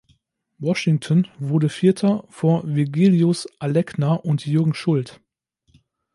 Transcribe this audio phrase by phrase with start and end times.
[0.57, 5.21] Washington wurde Vierter vor Virgilijus Alekna und Jürgen Schult.